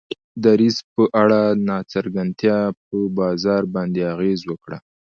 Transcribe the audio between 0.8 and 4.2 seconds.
په اړه ناڅرګندتیا په بازار باندې